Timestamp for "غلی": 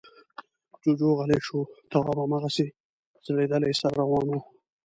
1.17-1.39